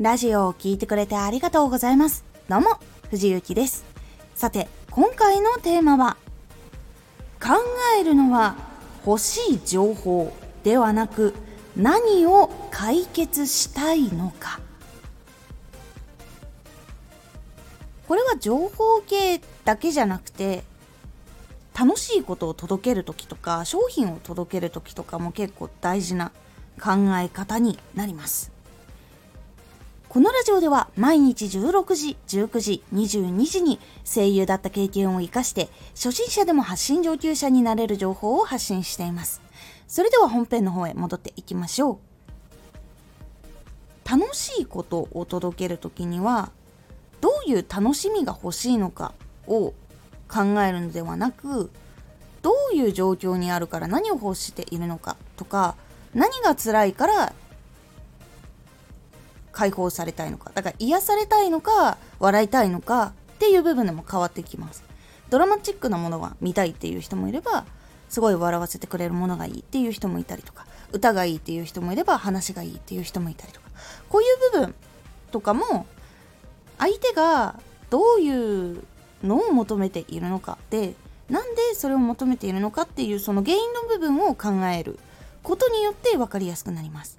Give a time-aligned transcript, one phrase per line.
[0.00, 2.24] ラジオを聴いてくれてありがとうございます。
[2.48, 2.78] どうも、
[3.10, 3.84] 藤幸です。
[4.36, 6.16] さて、今回のテーマは、
[7.42, 7.54] 考
[8.00, 8.54] えるのは
[9.04, 10.32] 欲しい情報
[10.62, 11.34] ではなく、
[11.76, 14.60] 何を解決したいのか。
[18.06, 20.62] これは情報系だけじゃなくて、
[21.76, 26.30] 楽しいことを届ける時とか商品を届ける時とかも結構大事な
[26.80, 28.57] 考え方になります
[30.08, 39.42] このラジオでは毎日16時、19時、22時に声優だった経験を活かして初心者でも発信上級者になれる情報を発信しています。
[39.86, 42.00] それでは本編の方へ戻っていきましょ
[44.06, 44.08] う。
[44.08, 46.52] 楽しいことを届けるときには
[47.20, 49.12] どういう楽しみが欲しいのか
[49.46, 49.74] を
[50.26, 51.70] 考えるのではなく
[52.40, 55.76] どういう状況にあるから何を欲しているのかとか
[56.14, 57.34] 何が辛いから
[59.58, 60.52] 解放されたいのか。
[60.54, 64.84] だから癒されたいのか笑いたいのかっていう部分でも変わってきます。
[65.30, 67.64] ドラマチックなものは見たいっていう人もいれば
[68.08, 73.68] すごい笑わせてくれるものがいいっていう人もいたりとか歌がいいっていう人もいれば話がいいっていう人もいたりとか。
[74.08, 74.74] こういう部分
[75.32, 75.86] とかも
[76.78, 77.58] 相手が
[77.90, 78.84] どういう
[79.24, 80.94] のを求めているのかで
[81.28, 84.98] なんでそれを求めているのかっていうその原因の部分を考える
[85.42, 87.18] ことによって分かりやすくなります。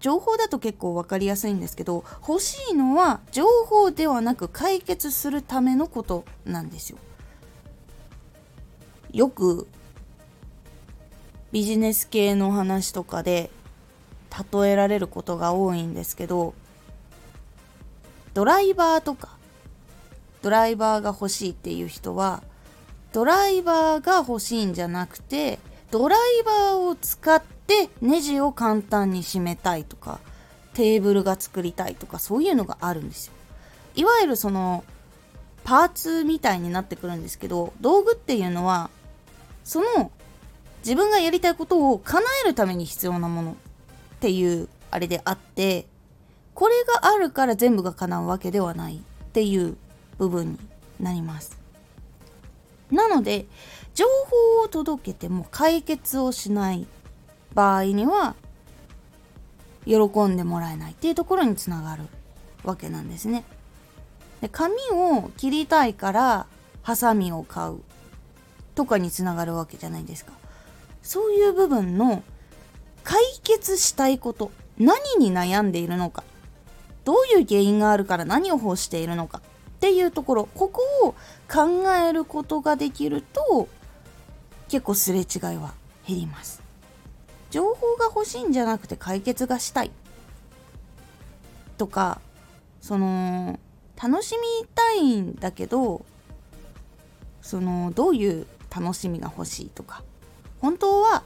[0.00, 6.98] 情報だと結構分かりやすいんですけど欲しいのは情報ではなく解決するためのことなんですよ。
[9.12, 9.66] よく
[11.52, 13.50] ビジネス系の話とかで
[14.52, 16.54] 例えられることが多いんですけど
[18.34, 19.36] ドライバーとか
[20.42, 22.42] ドライバーが欲しいっていう人は
[23.12, 25.58] ドライバーが欲しいんじゃなくて
[25.90, 30.18] ドライバーを使ってネジを簡単に締めたいとか
[30.74, 33.32] テーブルが作りたいとかそういうのがあるんですよ。
[33.94, 34.84] いわゆるその
[35.62, 38.90] パーツみたいになってくるんですけど道具っていうのは
[39.62, 40.10] その
[40.80, 43.54] 自分がやりたいことを叶えるために必要なものっ
[44.18, 45.86] ていうあれであって
[46.54, 49.00] これがあるから全部が叶うわけではないっ
[49.32, 49.76] ていう
[50.18, 50.58] 部分に
[50.98, 51.56] なります。
[52.90, 53.46] なので
[53.94, 56.88] 情報を届けても解決をしない
[57.54, 58.34] 場合には
[59.86, 59.96] 喜
[60.26, 62.04] んでもらえないっていうところにつながる
[62.64, 63.44] わけなんですね。
[64.40, 66.46] で髪を切りたいから
[66.82, 67.80] ハサミを買う
[68.74, 70.32] とかにつながるわけじゃないですか。
[71.02, 72.22] そういう部分の
[73.04, 76.22] 解決したいこと何に悩んでいるのか
[77.04, 81.12] どういう原因があるから何を欲しているのかっていうところここを
[81.50, 83.68] 考えることができると
[84.68, 85.72] 結構すれ違いは
[86.06, 86.62] 減ります
[87.50, 89.90] 情報が欲しいんじゃなくて解決がしたい。
[91.76, 92.20] とか
[92.80, 93.58] その
[94.00, 96.04] 楽しみたいんだけど
[97.42, 100.02] そのどういう楽しみが欲しいとか。
[100.60, 101.22] 本当は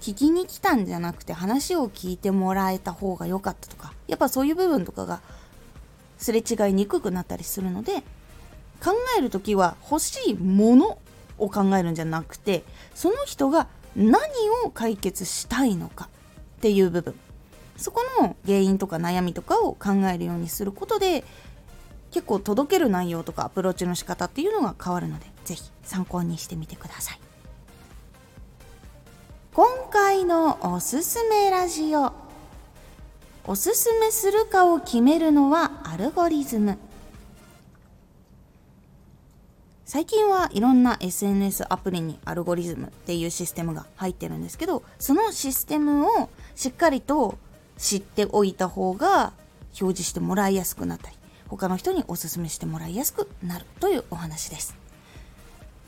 [0.00, 3.92] 聞きに来たんじゃなくて話を聞いてもらえた方が良かったとか。
[4.08, 5.20] やっぱそういう部分とかが
[6.18, 8.02] すれ違いにくくなったりするので
[8.82, 10.98] 考える時は欲しいもの
[11.38, 12.62] を考えるんじゃなくて
[12.94, 13.66] その人が
[13.96, 14.20] 何
[14.64, 16.08] を解決したいのか
[16.58, 17.14] っていう部分。
[17.76, 21.24] そこの原因とか悩みとかを考えるようにすることで
[22.12, 27.20] 結構届ける内容とかアプローチの仕方っていうのが変わるので是非参考にしてみてください。
[29.54, 32.12] 今回のおすすめラジオ。
[33.44, 36.78] おすすめするかを決めるのはアルゴリズム。
[39.92, 47.36] 最近はいろんな SNS アプリにアルゴリズムっていうシステムが入ってるんですけどそのシステムをしっかりと
[47.76, 49.34] 知っておいた方が
[49.78, 51.16] 表示してもらいやすくなったり
[51.46, 54.74] 他の人におすすめしてもらいやすくなるというお話です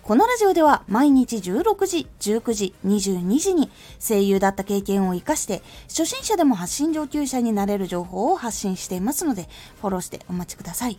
[0.03, 9.49] このラジオでは毎日16時、19時、22時に声優だった経験を活かして初心者でも発信上級者になれる情報を発信していますので
[9.81, 10.99] フォローしてお待ちください。